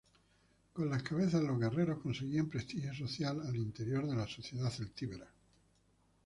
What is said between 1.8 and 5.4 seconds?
conseguían prestigio social al interior de la sociedad celtíbera.